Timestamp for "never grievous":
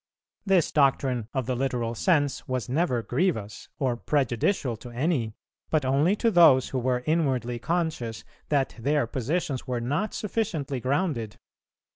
2.67-3.69